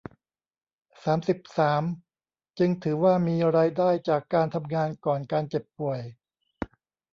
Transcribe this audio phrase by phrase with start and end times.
[1.03, 1.83] สามสิบสาม
[2.59, 6.01] จึงถือว่ามีรายได้จากการทำงานก่อนการเจ็บป่วย